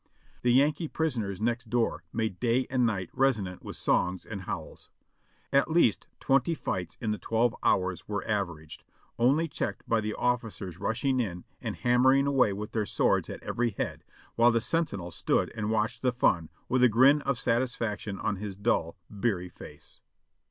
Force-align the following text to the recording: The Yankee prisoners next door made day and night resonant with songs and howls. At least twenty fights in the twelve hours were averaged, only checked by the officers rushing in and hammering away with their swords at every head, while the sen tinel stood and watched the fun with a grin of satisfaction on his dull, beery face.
The 0.41 0.51
Yankee 0.51 0.87
prisoners 0.87 1.39
next 1.39 1.69
door 1.69 2.03
made 2.11 2.39
day 2.39 2.65
and 2.71 2.87
night 2.87 3.11
resonant 3.13 3.61
with 3.63 3.75
songs 3.75 4.25
and 4.25 4.41
howls. 4.45 4.89
At 5.53 5.69
least 5.69 6.07
twenty 6.19 6.55
fights 6.55 6.97
in 6.99 7.11
the 7.11 7.19
twelve 7.19 7.53
hours 7.61 8.07
were 8.07 8.27
averaged, 8.27 8.83
only 9.19 9.47
checked 9.47 9.87
by 9.87 10.01
the 10.01 10.15
officers 10.15 10.79
rushing 10.79 11.19
in 11.19 11.45
and 11.61 11.75
hammering 11.75 12.25
away 12.25 12.51
with 12.51 12.71
their 12.71 12.87
swords 12.87 13.29
at 13.29 13.43
every 13.43 13.69
head, 13.77 14.03
while 14.35 14.49
the 14.49 14.59
sen 14.59 14.85
tinel 14.85 15.13
stood 15.13 15.51
and 15.55 15.69
watched 15.69 16.01
the 16.01 16.11
fun 16.11 16.49
with 16.67 16.81
a 16.81 16.89
grin 16.89 17.21
of 17.21 17.37
satisfaction 17.37 18.17
on 18.19 18.37
his 18.37 18.55
dull, 18.55 18.97
beery 19.11 19.49
face. 19.49 20.01